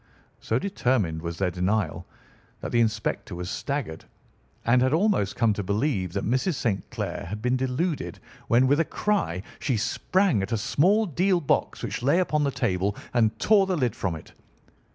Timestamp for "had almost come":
4.81-5.53